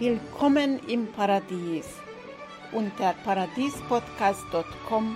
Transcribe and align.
Willkommen 0.00 0.80
im 0.88 1.08
Paradies. 1.12 1.84
Unter 2.72 3.12
paradiespodcast.com 3.22 5.14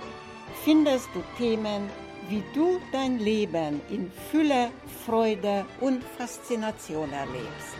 findest 0.63 1.09
du 1.15 1.23
Themen, 1.39 1.89
wie 2.29 2.43
du 2.53 2.79
dein 2.91 3.17
Leben 3.17 3.81
in 3.89 4.11
Fülle, 4.29 4.69
Freude 5.03 5.65
und 5.81 6.03
Faszination 6.03 7.11
erlebst. 7.11 7.74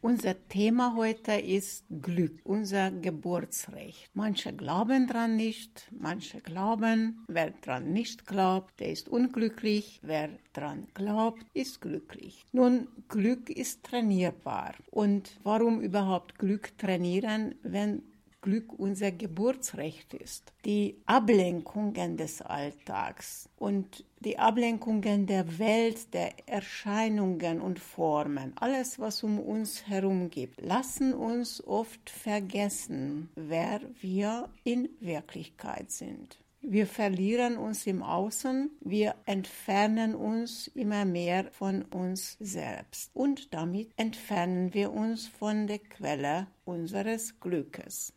Unser 0.00 0.36
Thema 0.48 0.94
heute 0.94 1.32
ist 1.32 1.84
Glück, 1.90 2.38
unser 2.44 2.92
Geburtsrecht. 2.92 4.08
Manche 4.14 4.52
glauben 4.52 5.08
dran 5.08 5.34
nicht, 5.34 5.88
manche 5.90 6.40
glauben. 6.40 7.24
Wer 7.26 7.50
dran 7.50 7.92
nicht 7.92 8.24
glaubt, 8.24 8.78
der 8.78 8.90
ist 8.92 9.08
unglücklich. 9.08 9.98
Wer 10.04 10.30
dran 10.52 10.86
glaubt, 10.94 11.44
ist 11.52 11.80
glücklich. 11.80 12.46
Nun, 12.52 12.86
Glück 13.08 13.50
ist 13.50 13.82
trainierbar. 13.82 14.74
Und 14.92 15.32
warum 15.42 15.80
überhaupt 15.80 16.38
Glück 16.38 16.78
trainieren, 16.78 17.56
wenn 17.64 18.02
Glück 18.40 18.78
unser 18.78 19.10
Geburtsrecht 19.10 20.14
ist. 20.14 20.52
Die 20.64 20.96
Ablenkungen 21.06 22.16
des 22.16 22.40
Alltags 22.40 23.48
und 23.56 24.04
die 24.20 24.38
Ablenkungen 24.38 25.26
der 25.26 25.58
Welt, 25.58 26.14
der 26.14 26.48
Erscheinungen 26.48 27.60
und 27.60 27.78
Formen, 27.78 28.52
alles, 28.56 28.98
was 28.98 29.22
um 29.22 29.38
uns 29.40 29.88
herum 29.88 30.30
gibt, 30.30 30.60
lassen 30.60 31.12
uns 31.14 31.62
oft 31.66 32.10
vergessen, 32.10 33.28
wer 33.34 33.80
wir 34.00 34.48
in 34.62 34.88
Wirklichkeit 35.00 35.90
sind. 35.90 36.38
Wir 36.60 36.88
verlieren 36.88 37.56
uns 37.56 37.86
im 37.86 38.02
Außen, 38.02 38.70
wir 38.80 39.14
entfernen 39.26 40.16
uns 40.16 40.66
immer 40.68 41.04
mehr 41.04 41.50
von 41.52 41.82
uns 41.82 42.36
selbst 42.40 43.10
und 43.14 43.54
damit 43.54 43.92
entfernen 43.96 44.74
wir 44.74 44.92
uns 44.92 45.28
von 45.28 45.68
der 45.68 45.78
Quelle 45.78 46.48
unseres 46.64 47.38
Glückes. 47.38 48.12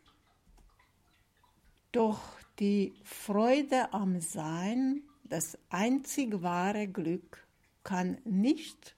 Doch 1.92 2.20
die 2.58 2.94
Freude 3.04 3.92
am 3.92 4.20
Sein, 4.20 5.02
das 5.24 5.58
einzig 5.68 6.42
wahre 6.42 6.88
Glück, 6.88 7.46
kann 7.84 8.18
nicht 8.24 8.96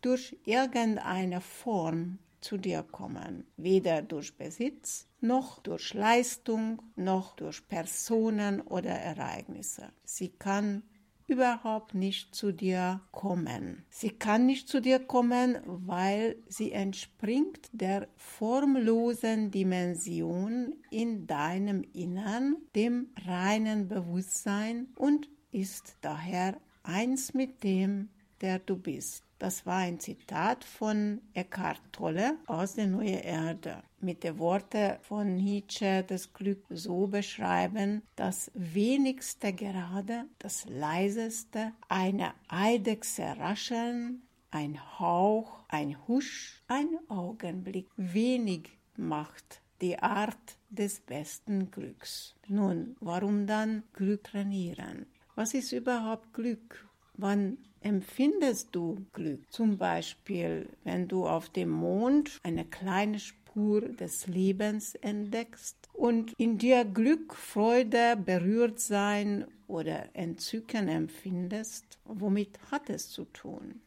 durch 0.00 0.36
irgendeine 0.44 1.40
Form 1.40 2.18
zu 2.40 2.58
dir 2.58 2.82
kommen, 2.82 3.46
weder 3.56 4.02
durch 4.02 4.36
Besitz, 4.36 5.06
noch 5.20 5.60
durch 5.60 5.94
Leistung, 5.94 6.82
noch 6.96 7.36
durch 7.36 7.66
Personen 7.68 8.60
oder 8.60 8.90
Ereignisse. 8.90 9.90
Sie 10.04 10.28
kann 10.28 10.82
überhaupt 11.26 11.94
nicht 11.94 12.34
zu 12.34 12.52
dir 12.52 13.00
kommen. 13.10 13.84
Sie 13.88 14.10
kann 14.10 14.46
nicht 14.46 14.68
zu 14.68 14.80
dir 14.80 14.98
kommen, 14.98 15.58
weil 15.64 16.36
sie 16.48 16.72
entspringt 16.72 17.70
der 17.72 18.08
formlosen 18.16 19.50
Dimension 19.50 20.74
in 20.90 21.26
deinem 21.26 21.82
Innern, 21.92 22.56
dem 22.74 23.08
reinen 23.26 23.88
Bewusstsein 23.88 24.88
und 24.96 25.28
ist 25.50 25.96
daher 26.00 26.60
eins 26.82 27.32
mit 27.32 27.62
dem, 27.64 28.10
der 28.40 28.58
du 28.58 28.76
bist. 28.76 29.24
Das 29.38 29.66
war 29.66 29.78
ein 29.78 30.00
Zitat 30.00 30.64
von 30.64 31.20
Eckhart 31.32 31.80
Tolle 31.92 32.38
aus 32.46 32.74
der 32.74 32.86
Neue 32.86 33.16
Erde. 33.16 33.82
Mit 34.04 34.22
den 34.22 34.38
Worten 34.38 34.98
von 35.00 35.36
Nietzsche 35.36 36.04
das 36.06 36.30
Glück 36.34 36.62
so 36.68 37.06
beschreiben, 37.06 38.02
das 38.16 38.50
wenigste 38.52 39.54
gerade, 39.54 40.26
das 40.38 40.66
leiseste, 40.68 41.72
eine 41.88 42.34
Eidechse 42.48 43.22
rascheln, 43.38 44.20
ein 44.50 44.78
Hauch, 44.98 45.64
ein 45.68 45.96
Husch, 46.06 46.62
ein 46.68 46.98
Augenblick. 47.08 47.88
Wenig 47.96 48.76
macht 48.98 49.62
die 49.80 49.98
Art 49.98 50.58
des 50.68 51.00
besten 51.00 51.70
Glücks. 51.70 52.34
Nun, 52.46 52.96
warum 53.00 53.46
dann 53.46 53.84
Glück 53.94 54.24
trainieren? 54.24 55.06
Was 55.34 55.54
ist 55.54 55.72
überhaupt 55.72 56.34
Glück? 56.34 56.86
Wann 57.14 57.56
empfindest 57.80 58.68
du 58.72 59.06
Glück? 59.14 59.50
Zum 59.50 59.78
Beispiel, 59.78 60.68
wenn 60.82 61.08
du 61.08 61.26
auf 61.26 61.48
dem 61.48 61.70
Mond 61.70 62.38
eine 62.42 62.66
kleine 62.66 63.18
Spur 63.18 63.43
des 63.54 64.26
Lebens 64.26 64.94
entdeckst 64.96 65.76
und 65.92 66.32
in 66.38 66.58
dir 66.58 66.84
Glück, 66.84 67.34
Freude, 67.34 68.16
Berührtsein 68.16 69.46
oder 69.66 70.14
Entzücken 70.14 70.88
empfindest, 70.88 71.84
womit 72.04 72.58
hat 72.70 72.90
es 72.90 73.10
zu 73.10 73.24
tun? 73.26 73.80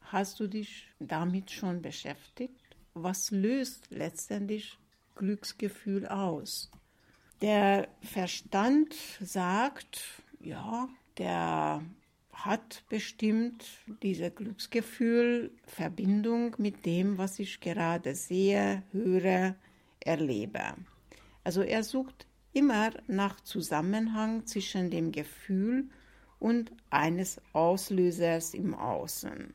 Hast 0.00 0.40
du 0.40 0.46
dich 0.46 0.88
damit 0.98 1.50
schon 1.50 1.82
beschäftigt? 1.82 2.76
Was 2.94 3.30
löst 3.30 3.86
letztendlich 3.90 4.78
Glücksgefühl 5.14 6.06
aus? 6.06 6.70
Der 7.42 7.88
Verstand 8.00 8.94
sagt, 9.20 10.00
ja, 10.40 10.88
der 11.18 11.82
hat 12.44 12.84
bestimmt 12.88 13.64
dieses 14.02 14.34
Glücksgefühl 14.34 15.50
Verbindung 15.66 16.54
mit 16.58 16.84
dem, 16.84 17.18
was 17.18 17.38
ich 17.38 17.60
gerade 17.60 18.14
sehe, 18.14 18.82
höre, 18.92 19.56
erlebe. 20.00 20.74
Also 21.44 21.62
er 21.62 21.82
sucht 21.82 22.26
immer 22.52 22.90
nach 23.06 23.40
Zusammenhang 23.40 24.46
zwischen 24.46 24.90
dem 24.90 25.12
Gefühl 25.12 25.88
und 26.38 26.72
eines 26.90 27.40
Auslösers 27.52 28.54
im 28.54 28.74
Außen. 28.74 29.54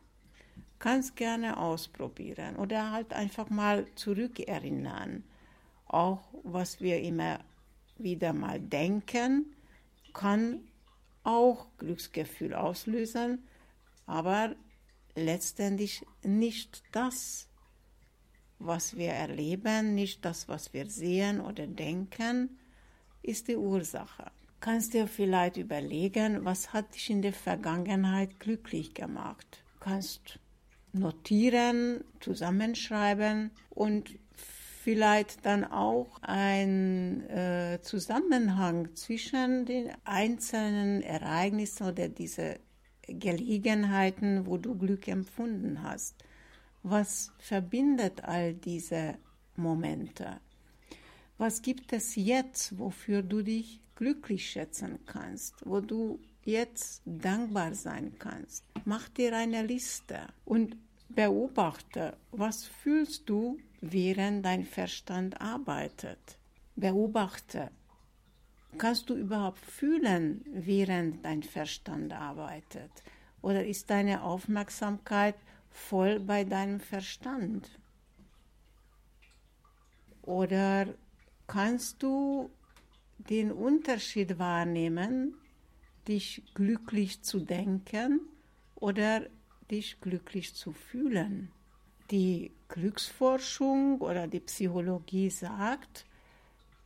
Kannst 0.80 1.16
gerne 1.16 1.58
ausprobieren 1.58 2.56
oder 2.56 2.92
halt 2.92 3.14
einfach 3.14 3.50
mal 3.50 3.86
zurückerinnern. 3.96 5.24
Auch 5.86 6.24
was 6.44 6.82
wir 6.82 7.02
immer 7.02 7.40
wieder 7.98 8.34
mal 8.34 8.60
denken, 8.60 9.54
kann 10.14 10.62
auch 11.24 11.68
Glücksgefühl 11.78 12.54
auslösen, 12.54 13.48
aber 14.06 14.56
letztendlich 15.16 16.06
nicht 16.24 16.84
das, 16.92 17.48
was 18.60 18.96
wir 18.96 19.12
erleben, 19.12 19.96
nicht 19.96 20.24
das, 20.26 20.48
was 20.48 20.74
wir 20.74 20.90
sehen 20.90 21.42
oder 21.42 21.68
denken, 21.68 22.58
ist 23.24 23.48
die 23.48 23.56
Ursache. 23.56 24.32
Kannst 24.60 24.94
dir 24.94 25.08
vielleicht 25.08 25.58
überlegen, 25.58 26.46
was 26.46 26.72
hat 26.72 26.94
dich 26.94 27.10
in 27.10 27.22
der 27.22 27.34
Vergangenheit 27.34 28.40
glücklich 28.40 28.94
gemacht? 28.94 29.64
Kannst 29.80 30.40
notieren, 30.94 32.04
zusammenschreiben 32.20 33.52
und 33.72 34.12
vielleicht 34.84 35.46
dann 35.46 35.64
auch 35.64 36.22
ein 36.24 37.22
äh, 37.30 37.80
Zusammenhang 37.84 38.96
zwischen 38.96 39.66
den 39.66 39.92
einzelnen 40.06 41.04
Ereignissen 41.04 41.88
oder 41.88 42.10
diese 42.10 42.60
Gelegenheiten, 43.08 44.48
wo 44.48 44.58
du 44.58 44.76
Glück 44.76 45.08
empfunden 45.08 45.84
hast. 45.84 46.16
Was 46.82 47.32
verbindet 47.38 48.24
all 48.24 48.56
diese 48.56 49.16
Momente? 49.56 50.40
Was 51.38 51.62
gibt 51.62 51.94
es 51.94 52.16
jetzt, 52.16 52.80
wofür 52.80 53.22
du 53.22 53.44
dich 53.44 53.82
glücklich 53.96 54.50
schätzen 54.50 54.98
kannst, 55.06 55.54
wo 55.64 55.80
du 55.80 56.20
jetzt 56.44 57.04
dankbar 57.06 57.76
sein 57.76 58.14
kannst? 58.18 58.66
Mach 58.86 59.10
dir 59.10 59.36
eine 59.38 59.62
Liste 59.62 60.22
und 60.44 60.76
beobachte, 61.10 62.18
was 62.32 62.64
fühlst 62.66 63.30
du 63.30 63.60
während 63.82 64.46
dein 64.46 64.64
Verstand 64.64 65.42
arbeitet. 65.42 66.38
Beobachte. 66.76 67.72
Kannst 68.78 69.10
du 69.10 69.16
überhaupt 69.16 69.60
fühlen, 69.60 70.46
während 70.46 71.26
dein 71.26 71.44
Verstand 71.44 72.14
arbeitet? 72.14 72.92
Oder 73.42 73.66
ist 73.66 73.90
deine 73.90 74.24
Aufmerksamkeit 74.24 75.36
voll 75.72 76.20
bei 76.20 76.44
deinem 76.44 76.80
Verstand? 76.80 77.80
Oder 80.22 80.94
kannst 81.48 82.02
du 82.04 82.50
den 83.18 83.52
Unterschied 83.52 84.40
wahrnehmen, 84.40 85.36
dich 86.08 86.44
glücklich 86.54 87.24
zu 87.24 87.40
denken 87.40 88.22
oder 88.76 89.28
dich 89.70 90.00
glücklich 90.00 90.54
zu 90.56 90.72
fühlen? 90.72 91.52
Die 92.12 92.52
Glücksforschung 92.68 94.02
oder 94.02 94.28
die 94.28 94.42
Psychologie 94.42 95.30
sagt, 95.30 96.06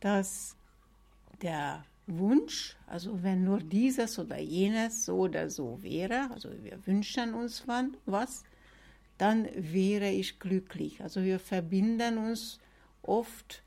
dass 0.00 0.56
der 1.42 1.84
Wunsch, 2.06 2.76
also 2.86 3.22
wenn 3.22 3.44
nur 3.44 3.58
dieses 3.58 4.18
oder 4.18 4.38
jenes 4.38 5.04
so 5.04 5.16
oder 5.18 5.50
so 5.50 5.82
wäre, 5.82 6.30
also 6.32 6.50
wir 6.62 6.86
wünschen 6.86 7.34
uns 7.34 7.64
was, 8.06 8.44
dann 9.18 9.48
wäre 9.54 10.10
ich 10.10 10.38
glücklich. 10.38 11.02
Also 11.02 11.22
wir 11.22 11.40
verbinden 11.40 12.18
uns 12.18 12.60
oft 13.02 13.62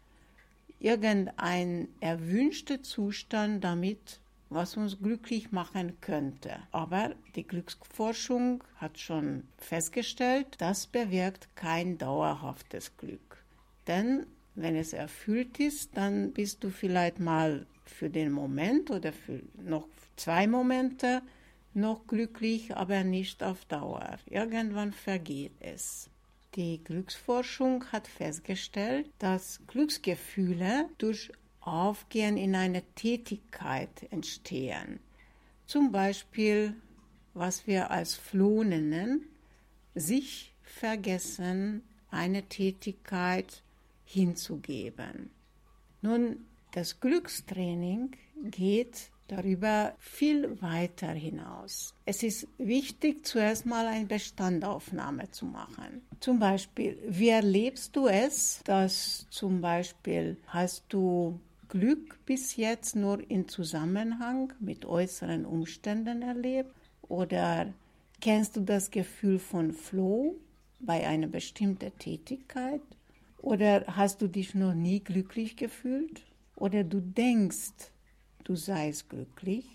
irgendein 0.80 1.90
erwünschter 2.00 2.82
Zustand 2.84 3.64
damit, 3.64 4.20
was 4.50 4.78
uns 4.78 5.00
glücklich 5.00 5.52
machen 5.52 6.00
könnte. 6.02 6.60
Aber 6.72 7.16
die 7.36 7.46
Glücksforschung 7.46 8.64
hat 8.78 9.00
schon 9.00 9.44
festgestellt, 9.58 10.56
das 10.58 10.88
bewirkt 10.88 11.56
kein 11.56 11.98
dauerhaftes 11.98 12.98
Glück. 12.98 13.44
Denn 13.88 14.26
wenn 14.56 14.76
es 14.76 14.94
erfüllt 14.94 15.60
ist, 15.60 15.96
dann 15.96 16.34
bist 16.34 16.64
du 16.64 16.70
vielleicht 16.70 17.20
mal 17.20 17.66
für 17.86 18.10
den 18.10 18.32
Moment 18.32 18.92
oder 18.92 19.14
für 19.14 19.42
noch 19.62 19.88
zwei 20.16 20.48
Momente 20.48 21.22
noch 21.74 22.08
glücklich, 22.08 22.76
aber 22.76 23.04
nicht 23.04 23.44
auf 23.44 23.66
Dauer. 23.66 24.18
Irgendwann 24.26 24.92
vergeht 24.92 25.54
es. 25.60 26.10
Die 26.56 26.84
Glücksforschung 26.84 27.86
hat 27.92 28.08
festgestellt, 28.08 29.08
dass 29.20 29.62
Glücksgefühle 29.68 30.90
durch 30.98 31.32
Aufgehen 31.70 32.38
in 32.38 32.56
eine 32.56 32.84
Tätigkeit 32.96 34.12
entstehen. 34.12 35.00
Zum 35.66 35.92
Beispiel, 35.92 36.74
was 37.34 37.68
wir 37.68 37.92
als 37.92 38.16
Floh 38.16 38.64
nennen, 38.64 39.28
sich 39.96 40.54
vergessen, 40.64 41.84
eine 42.12 42.44
Tätigkeit 42.44 43.64
hinzugeben. 44.04 45.30
Nun, 46.02 46.46
das 46.72 47.00
Glückstraining 47.00 48.12
geht 48.44 49.10
darüber 49.28 49.94
viel 50.00 50.62
weiter 50.62 51.12
hinaus. 51.12 51.94
Es 52.06 52.24
ist 52.24 52.48
wichtig, 52.58 53.26
zuerst 53.26 53.66
mal 53.66 53.86
eine 53.88 54.06
Bestandaufnahme 54.06 55.30
zu 55.32 55.46
machen. 55.46 56.02
Zum 56.20 56.40
Beispiel, 56.40 56.98
wie 57.08 57.30
erlebst 57.30 57.96
du 57.96 58.08
es, 58.08 58.62
dass 58.64 59.28
zum 59.30 59.62
Beispiel 59.62 60.38
hast 60.48 60.84
du 60.90 61.40
Glück 61.70 62.26
bis 62.26 62.56
jetzt 62.56 62.96
nur 62.96 63.30
in 63.30 63.48
Zusammenhang 63.48 64.52
mit 64.60 64.86
äußeren 64.86 65.46
Umständen 65.46 66.24
erlebt? 66.24 66.74
Oder 67.04 67.72
kennst 68.20 68.58
du 68.58 68.62
das 68.62 68.90
Gefühl 68.90 69.38
von 69.38 69.72
Flow 69.72 70.36
bei 70.80 71.08
einer 71.08 71.28
bestimmten 71.28 71.96
Tätigkeit? 72.00 72.82
Oder 73.38 73.86
hast 73.86 74.24
du 74.24 74.28
dich 74.28 74.56
noch 74.56 74.74
nie 74.74 75.00
glücklich 75.00 75.58
gefühlt? 75.58 76.24
Oder 76.56 76.84
du 76.84 77.02
denkst, 77.02 77.92
du 78.44 78.56
seist 78.56 79.08
glücklich? 79.08 79.68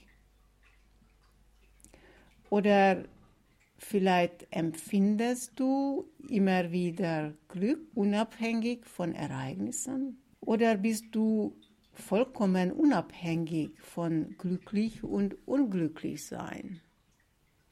Oder 2.50 3.04
vielleicht 3.78 4.48
empfindest 4.50 5.52
du 5.60 6.08
immer 6.28 6.72
wieder 6.72 7.34
Glück, 7.46 7.86
unabhängig 7.94 8.84
von 8.84 9.14
Ereignissen? 9.14 10.18
Oder 10.40 10.76
bist 10.76 11.06
du 11.12 11.56
vollkommen 11.98 12.72
unabhängig 12.72 13.70
von 13.80 14.36
glücklich 14.38 15.02
und 15.02 15.36
unglücklich 15.46 16.26
sein. 16.26 16.80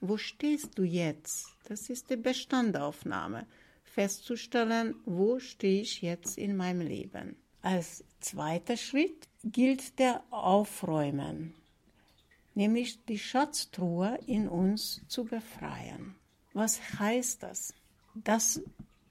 Wo 0.00 0.16
stehst 0.16 0.78
du 0.78 0.82
jetzt? 0.82 1.46
Das 1.64 1.88
ist 1.88 2.10
die 2.10 2.16
Bestandaufnahme. 2.16 3.46
Festzustellen, 3.84 4.96
wo 5.04 5.38
stehe 5.38 5.82
ich 5.82 6.02
jetzt 6.02 6.38
in 6.38 6.56
meinem 6.56 6.80
Leben. 6.80 7.36
Als 7.60 8.04
zweiter 8.20 8.76
Schritt 8.76 9.28
gilt 9.44 9.98
der 9.98 10.24
Aufräumen, 10.30 11.54
nämlich 12.54 13.04
die 13.04 13.18
Schatztruhe 13.18 14.18
in 14.26 14.48
uns 14.48 15.02
zu 15.08 15.24
befreien. 15.24 16.16
Was 16.52 16.98
heißt 16.98 17.42
das? 17.42 17.74
Das 18.14 18.60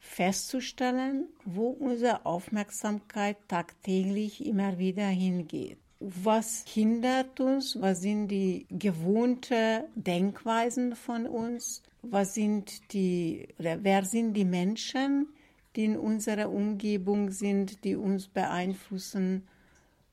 festzustellen, 0.01 1.29
wo 1.45 1.67
unsere 1.69 2.25
Aufmerksamkeit 2.25 3.37
tagtäglich 3.47 4.45
immer 4.45 4.77
wieder 4.79 5.07
hingeht. 5.07 5.77
Was 5.99 6.65
hindert 6.67 7.39
uns? 7.39 7.79
Was 7.79 8.01
sind 8.01 8.27
die 8.29 8.65
gewohnten 8.69 9.83
Denkweisen 9.95 10.95
von 10.95 11.27
uns? 11.27 11.83
Was 12.01 12.33
sind 12.33 12.91
die, 12.91 13.47
oder 13.59 13.83
wer 13.83 14.03
sind 14.03 14.33
die 14.33 14.43
Menschen, 14.43 15.27
die 15.75 15.85
in 15.85 15.97
unserer 15.97 16.49
Umgebung 16.49 17.29
sind, 17.29 17.83
die 17.83 17.95
uns 17.95 18.27
beeinflussen? 18.27 19.47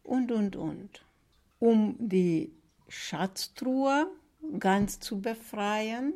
Und, 0.04 0.30
und, 0.30 0.54
und. 0.56 1.02
Um 1.58 1.96
die 1.98 2.52
Schatztruhe 2.88 4.06
ganz 4.58 5.00
zu 5.00 5.20
befreien, 5.20 6.12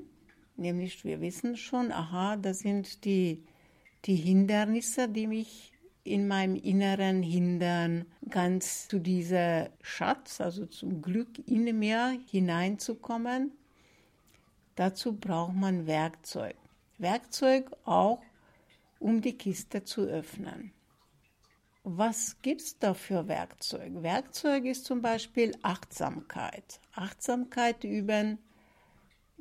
nämlich 0.57 1.05
wir 1.05 1.23
wissen 1.23 1.57
schon, 1.57 1.91
aha, 1.91 2.37
das 2.37 2.61
sind 2.61 3.05
die 3.07 3.43
die 4.05 4.17
Hindernisse, 4.17 5.09
die 5.09 5.27
mich 5.27 5.73
in 6.05 6.27
meinem 6.27 6.57
Inneren 6.57 7.23
hindern, 7.23 8.07
ganz 8.29 8.89
zu 8.89 8.99
dieser 8.99 9.71
Schatz, 9.83 10.41
also 10.41 10.67
zum 10.67 11.01
Glück 11.01 11.39
in 11.47 11.79
mir 11.79 12.19
hineinzukommen. 12.27 13.53
Dazu 14.75 15.15
braucht 15.15 15.55
man 15.55 15.87
Werkzeug. 15.87 16.57
Werkzeug 16.99 17.71
auch, 17.85 18.23
um 18.99 19.21
die 19.21 19.37
Kiste 19.37 19.85
zu 19.85 20.03
öffnen. 20.03 20.73
Was 21.85 22.41
gibt 22.43 22.61
es 22.61 22.79
da 22.79 22.95
für 22.95 23.27
Werkzeug? 23.27 24.03
Werkzeug 24.03 24.65
ist 24.65 24.85
zum 24.85 25.03
Beispiel 25.03 25.53
Achtsamkeit. 25.63 26.81
Achtsamkeit 26.95 27.83
üben, 27.83 28.39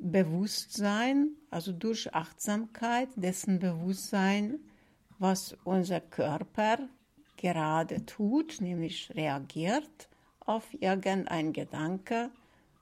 Bewusstsein, 0.02 1.36
also 1.50 1.72
durch 1.72 2.12
Achtsamkeit, 2.12 3.08
dessen 3.16 3.58
Bewusstsein, 3.58 4.58
was 5.18 5.56
unser 5.64 6.00
Körper 6.00 6.88
gerade 7.36 8.04
tut, 8.04 8.60
nämlich 8.60 9.14
reagiert 9.14 10.08
auf 10.40 10.66
irgendein 10.80 11.52
Gedanke 11.52 12.30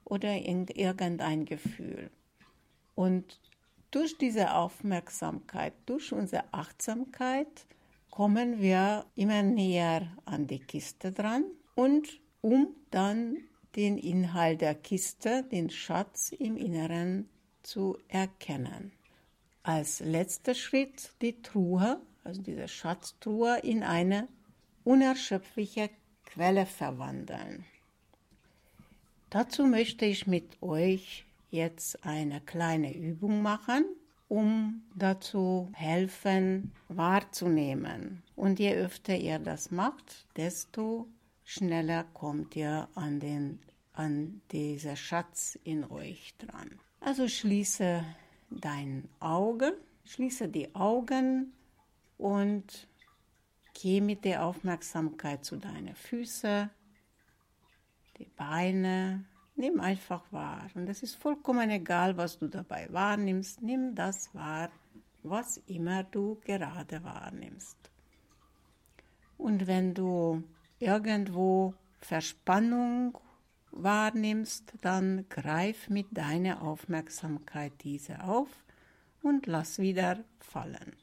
oder 0.05 0.35
irgendein 0.35 1.45
Gefühl. 1.45 2.11
Und 2.95 3.39
durch 3.91 4.17
diese 4.19 4.55
Aufmerksamkeit, 4.55 5.75
durch 5.87 6.13
unsere 6.13 6.45
Achtsamkeit 6.53 7.67
kommen 8.11 8.61
wir 8.61 9.05
immer 9.15 9.43
näher 9.43 10.17
an 10.25 10.47
die 10.47 10.61
Kiste 10.61 11.13
dran 11.13 11.45
und 11.75 12.21
um 12.41 12.69
dann 12.91 13.37
den 13.77 13.99
Inhalt 13.99 14.61
der 14.61 14.75
Kiste, 14.75 15.45
den 15.45 15.71
Schatz 15.71 16.33
im 16.33 16.57
Inneren 16.57 17.29
zu 17.63 17.99
erkennen. 18.09 18.93
Als 19.63 20.01
letzter 20.01 20.55
Schritt 20.55 21.13
die 21.21 21.41
Truhe, 21.43 22.01
also 22.25 22.43
diese 22.43 22.69
Schatztruhe, 22.69 23.59
in 23.61 23.83
eine 23.83 24.29
unerschöpfliche 24.85 25.91
Quelle 26.25 26.67
verwandeln. 26.67 27.65
Dazu 29.31 29.65
möchte 29.65 30.07
ich 30.07 30.27
mit 30.27 30.61
euch 30.63 31.25
jetzt 31.51 32.05
eine 32.05 32.41
kleine 32.41 32.97
Übung 32.97 33.43
machen, 33.43 33.85
um 34.29 34.83
dazu 34.95 35.71
helfen, 35.73 36.73
wahrzunehmen. 36.89 38.23
Und 38.37 38.59
je 38.59 38.75
öfter 38.75 39.17
ihr 39.17 39.39
das 39.39 39.71
macht, 39.71 40.27
desto 40.37 41.07
schneller 41.51 42.05
kommt 42.15 42.55
ihr 42.55 42.89
an, 42.95 43.19
den, 43.19 43.59
an 43.93 44.41
dieser 44.53 44.95
Schatz 44.95 45.59
in 45.65 45.85
euch 45.91 46.35
dran. 46.39 46.79
Also 47.01 47.27
schließe 47.27 48.05
dein 48.51 49.09
Auge, 49.19 49.77
schließe 50.05 50.49
die 50.49 50.73
Augen 50.77 51.53
und 52.19 52.87
geh 53.75 54.01
mit 54.01 54.25
der 54.25 54.45
Aufmerksamkeit 54.45 55.45
zu 55.45 55.57
deinen 55.57 55.97
Füßen, 55.97 56.71
die 58.19 58.27
Beine. 58.37 59.25
Nimm 59.57 59.81
einfach 59.81 60.23
wahr. 60.31 60.71
Und 60.75 60.89
es 60.89 61.03
ist 61.03 61.17
vollkommen 61.17 61.69
egal, 61.71 62.17
was 62.17 62.39
du 62.39 62.47
dabei 62.47 62.87
wahrnimmst. 62.93 63.61
Nimm 63.61 63.97
das 63.97 64.33
wahr, 64.35 64.71
was 65.25 65.57
immer 65.67 66.05
du 66.05 66.41
gerade 66.45 67.03
wahrnimmst. 67.03 67.77
Und 69.37 69.67
wenn 69.67 69.95
du 69.95 70.45
irgendwo 70.81 71.75
Verspannung 72.01 73.17
wahrnimmst, 73.71 74.73
dann 74.81 75.27
greif 75.29 75.89
mit 75.89 76.07
deiner 76.11 76.63
Aufmerksamkeit 76.63 77.73
diese 77.85 78.25
auf 78.25 78.49
und 79.23 79.47
lass 79.47 79.79
wieder 79.79 80.25
fallen. 80.41 80.97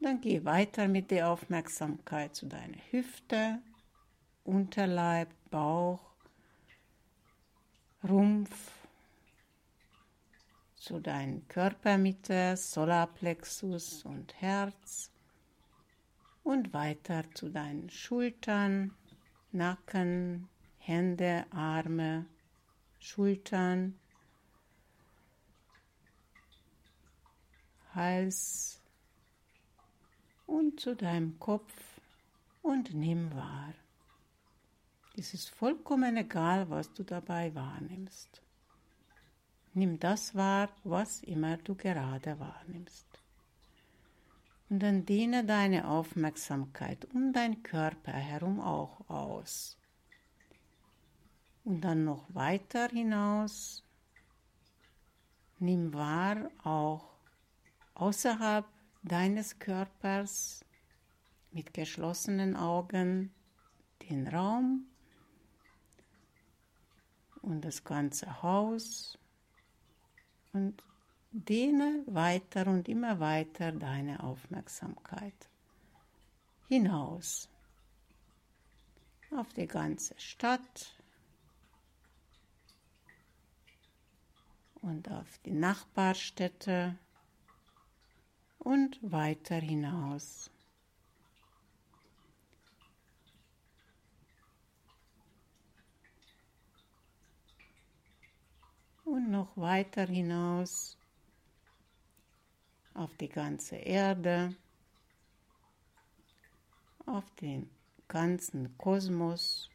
Dann 0.00 0.20
geh 0.20 0.44
weiter 0.44 0.88
mit 0.88 1.10
der 1.10 1.30
Aufmerksamkeit 1.30 2.34
zu 2.34 2.46
deiner 2.46 2.78
Hüfte, 2.90 3.58
Unterleib, 4.44 5.28
Bauch, 5.50 6.00
Rumpf, 8.06 8.70
zu 10.76 11.00
deiner 11.00 11.40
Körpermitte, 11.48 12.56
Solarplexus 12.56 14.04
und 14.04 14.34
Herz 14.40 15.13
und 16.44 16.72
weiter 16.72 17.24
zu 17.34 17.48
deinen 17.48 17.90
Schultern, 17.90 18.94
Nacken, 19.50 20.48
Hände, 20.78 21.46
Arme, 21.50 22.26
Schultern, 23.00 23.98
Hals 27.94 28.80
und 30.46 30.78
zu 30.80 30.94
deinem 30.94 31.38
Kopf 31.38 31.72
und 32.62 32.94
nimm 32.94 33.34
wahr. 33.34 33.72
Es 35.16 35.32
ist 35.32 35.48
vollkommen 35.48 36.16
egal, 36.16 36.68
was 36.68 36.92
du 36.92 37.04
dabei 37.04 37.54
wahrnimmst. 37.54 38.42
Nimm 39.72 39.98
das 39.98 40.34
wahr, 40.34 40.68
was 40.82 41.22
immer 41.22 41.56
du 41.56 41.74
gerade 41.74 42.38
wahrnimmst. 42.38 43.23
Und 44.70 44.80
dann 44.82 45.04
dehne 45.04 45.44
deine 45.44 45.88
Aufmerksamkeit 45.88 47.04
um 47.14 47.32
deinen 47.32 47.62
Körper 47.62 48.12
herum 48.12 48.60
auch 48.60 49.08
aus. 49.08 49.78
Und 51.64 51.82
dann 51.82 52.04
noch 52.04 52.34
weiter 52.34 52.88
hinaus. 52.88 53.82
Nimm 55.58 55.94
wahr 55.94 56.50
auch 56.62 57.14
außerhalb 57.94 58.66
deines 59.02 59.58
Körpers 59.58 60.64
mit 61.52 61.72
geschlossenen 61.72 62.56
Augen 62.56 63.32
den 64.08 64.26
Raum 64.26 64.86
und 67.42 67.64
das 67.64 67.84
ganze 67.84 68.42
Haus 68.42 69.18
und 70.52 70.82
dehne 71.36 72.04
weiter 72.06 72.68
und 72.68 72.88
immer 72.88 73.18
weiter 73.18 73.72
deine 73.72 74.22
Aufmerksamkeit 74.22 75.34
hinaus 76.68 77.48
auf 79.32 79.52
die 79.52 79.66
ganze 79.66 80.14
Stadt 80.16 80.94
und 84.80 85.10
auf 85.10 85.38
die 85.38 85.50
Nachbarstädte 85.50 86.96
und 88.58 89.00
weiter 89.02 89.56
hinaus. 89.56 90.52
Und 99.04 99.30
noch 99.32 99.56
weiter 99.56 100.06
hinaus 100.06 100.96
auf 102.94 103.16
die 103.16 103.28
ganze 103.28 103.76
Erde, 103.76 104.54
auf 107.06 107.24
den 107.40 107.68
ganzen 108.08 108.76
Kosmos 108.78 109.68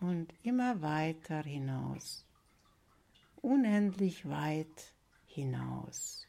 und 0.00 0.32
immer 0.42 0.82
weiter 0.82 1.42
hinaus, 1.42 2.24
unendlich 3.40 4.28
weit 4.28 4.92
hinaus 5.26 6.26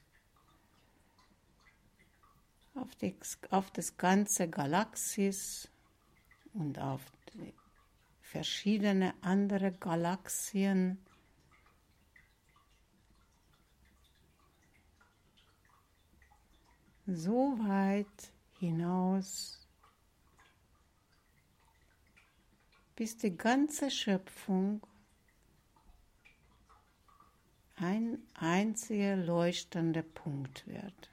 auf, 2.76 2.96
die, 2.96 3.16
auf 3.50 3.72
das 3.72 3.98
ganze 3.98 4.50
Galaxis 4.50 5.70
und 6.54 6.80
auf 6.80 7.02
verschiedene 8.22 9.14
andere 9.22 9.72
Galaxien. 9.72 10.98
So 17.14 17.58
weit 17.60 18.32
hinaus, 18.60 19.68
bis 22.96 23.18
die 23.18 23.36
ganze 23.36 23.92
Schöpfung 23.92 24.82
ein 27.76 28.20
einziger 28.36 29.18
leuchtender 29.18 30.04
Punkt 30.04 30.66
wird. 30.68 31.12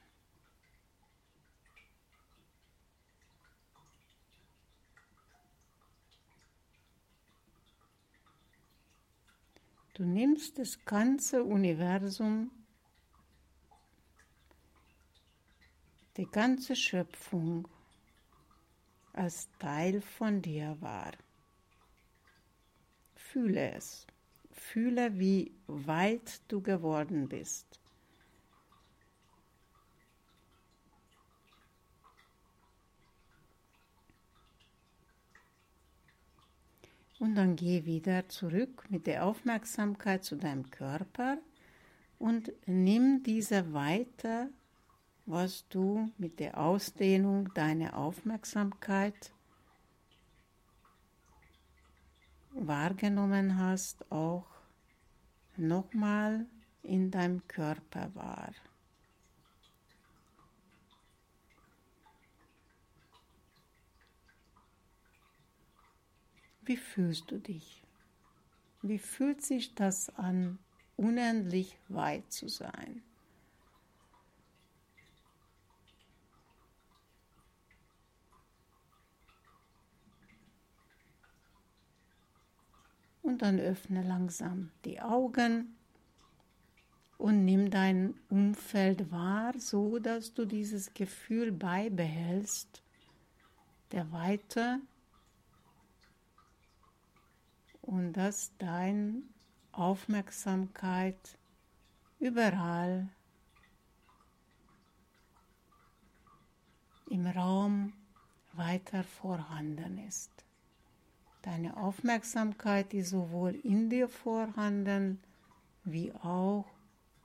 Du 9.95 10.05
nimmst 10.05 10.61
das 10.61 10.85
ganze 10.85 11.43
Universum, 11.43 12.53
die 16.19 16.27
ganze 16.27 16.75
Schöpfung 16.75 17.69
als 19.13 19.49
Teil 19.59 20.01
von 20.01 20.43
dir 20.43 20.77
wahr. 20.81 21.13
Fühle 23.15 23.73
es. 23.73 24.07
Fühle, 24.51 25.19
wie 25.19 25.53
weit 25.69 26.41
du 26.49 26.61
geworden 26.61 27.29
bist. 27.29 27.81
Und 37.21 37.37
dann 37.37 37.55
geh 37.55 37.85
wieder 37.85 38.29
zurück 38.29 38.85
mit 38.91 39.07
der 39.07 39.25
Aufmerksamkeit 39.25 40.25
zu 40.25 40.37
deinem 40.37 40.71
Körper 40.71 41.39
und 42.19 42.53
nimm 42.67 43.23
diese 43.23 43.73
weiter, 43.73 44.49
was 45.29 45.69
du 45.69 46.11
mit 46.17 46.41
der 46.41 46.57
Ausdehnung 46.57 47.53
deiner 47.53 47.99
Aufmerksamkeit 47.99 49.31
wahrgenommen 52.53 53.59
hast, 53.59 54.11
auch 54.11 54.47
nochmal 55.59 56.47
in 56.83 57.11
deinem 57.11 57.47
Körper 57.47 58.15
wahr. 58.15 58.55
Wie 66.63 66.79
fühlst 66.79 67.31
du 67.31 67.39
dich? 67.39 67.83
Wie 68.81 68.99
fühlt 68.99 69.43
sich 69.43 69.75
das 69.75 70.09
an, 70.17 70.59
unendlich 70.97 71.79
weit 71.89 72.33
zu 72.33 72.49
sein? 72.49 73.03
Und 83.29 83.43
dann 83.43 83.61
öffne 83.61 84.03
langsam 84.03 84.71
die 84.87 85.03
Augen 85.03 85.77
und 87.19 87.45
nimm 87.45 87.71
dein 87.71 88.15
Umfeld 88.31 89.11
wahr, 89.11 89.53
so 89.59 89.99
dass 89.99 90.33
du 90.33 90.47
dieses 90.47 90.95
Gefühl 90.95 91.53
beibehältst 91.53 92.83
der 93.93 94.11
Weite 94.13 94.81
und 97.83 98.15
dass 98.15 98.57
deine 98.57 99.21
Aufmerksamkeit 99.73 101.37
überall 102.21 103.11
im 107.11 107.27
Raum 107.27 107.93
weiter 108.55 109.05
vorhanden 109.05 109.99
ist. 109.99 110.48
Deine 111.49 111.79
Aufmerksamkeit 111.79 112.93
ist 112.93 113.09
sowohl 113.09 113.55
in 113.63 113.89
dir 113.89 114.11
vorhanden 114.11 115.19
wie 115.83 116.13
auch 116.13 116.67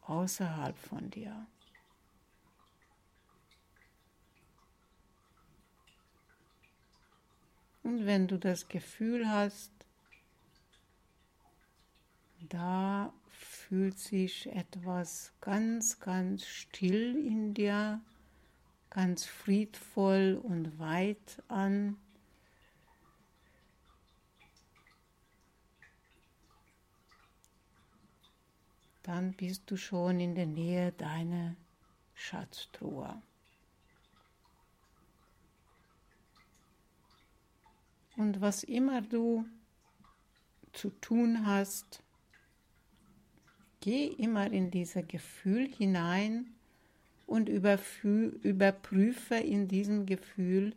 außerhalb 0.03 0.77
von 0.77 1.10
dir. 1.10 1.46
Und 7.84 8.06
wenn 8.06 8.30
du 8.30 8.39
das 8.39 8.70
Gefühl 8.70 9.27
hast, 9.27 9.74
da 12.48 13.13
fühlt 13.30 14.00
sich 14.00 14.48
etwas 14.53 15.34
ganz, 15.42 16.00
ganz 16.00 16.46
still 16.46 17.18
in 17.18 17.53
dir, 17.53 18.00
ganz 18.89 19.25
friedvoll 19.25 20.39
und 20.42 20.80
weit 20.80 21.44
an. 21.50 21.98
Dann 29.04 29.34
bist 29.34 29.70
du 29.70 29.78
schon 29.78 30.20
in 30.20 30.36
der 30.36 30.46
Nähe 30.46 30.92
deiner 30.94 31.56
Schatztruhe. 32.16 33.22
Und 38.18 38.42
was 38.42 38.64
immer 38.64 39.02
du 39.02 39.46
zu 40.72 40.90
tun 40.90 41.46
hast, 41.46 42.04
Geh 43.84 44.08
immer 44.08 44.50
in 44.50 44.72
dieses 44.72 45.06
Gefühl 45.10 45.68
hinein 45.68 46.56
und 47.28 47.50
überprüfe 47.50 49.36
in 49.36 49.68
diesem 49.68 50.06
Gefühl, 50.06 50.74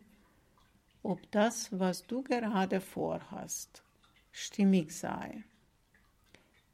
ob 1.03 1.31
das, 1.31 1.69
was 1.79 2.05
du 2.05 2.21
gerade 2.21 2.81
vorhast, 2.81 3.81
stimmig 4.33 4.91
sei. 4.91 5.41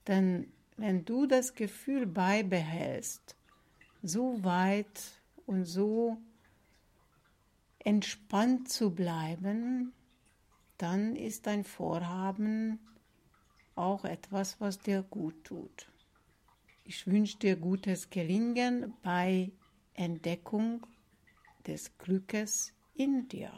Denn 0.07 0.51
wenn 0.77 1.05
du 1.05 1.25
das 1.25 1.55
Gefühl 1.55 2.05
beibehältst, 2.05 3.35
so 4.01 4.43
weit 4.43 5.21
und 5.45 5.65
so 5.65 6.17
entspannt 7.79 8.69
zu 8.69 8.93
bleiben, 8.93 9.93
dann 10.77 11.15
ist 11.15 11.47
dein 11.47 11.63
Vorhaben 11.63 12.79
auch 13.75 14.05
etwas, 14.05 14.59
was 14.59 14.79
dir 14.79 15.03
gut 15.03 15.43
tut. 15.43 15.89
Ich 16.85 17.07
wünsche 17.07 17.37
dir 17.37 17.55
gutes 17.55 18.09
Gelingen 18.09 18.93
bei 19.03 19.51
Entdeckung 19.93 20.85
des 21.65 21.97
Glückes 21.97 22.73
in 22.93 23.27
dir. 23.27 23.51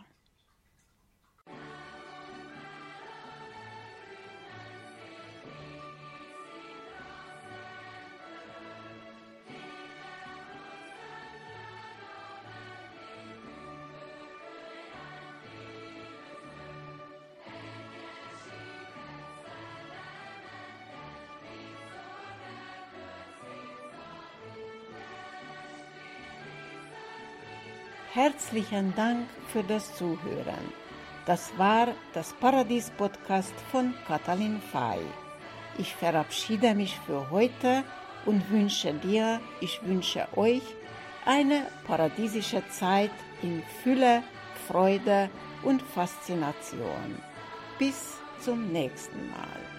Herzlichen 28.15 28.95
Dank 28.95 29.27
für 29.51 29.61
das 29.61 29.93
Zuhören. 29.93 30.71
Das 31.25 31.51
war 31.57 31.89
das 32.13 32.31
Paradies-Podcast 32.31 33.53
von 33.69 33.93
Katalin 34.07 34.61
Fay. 34.71 35.01
Ich 35.77 35.93
verabschiede 35.93 36.73
mich 36.75 36.97
für 37.05 37.29
heute 37.29 37.83
und 38.25 38.49
wünsche 38.49 38.93
dir, 38.93 39.41
ich 39.59 39.81
wünsche 39.83 40.29
euch 40.37 40.63
eine 41.25 41.67
paradiesische 41.85 42.63
Zeit 42.69 43.11
in 43.41 43.61
Fülle, 43.83 44.23
Freude 44.65 45.29
und 45.63 45.81
Faszination. 45.81 47.21
Bis 47.77 48.13
zum 48.39 48.71
nächsten 48.71 49.29
Mal. 49.29 49.74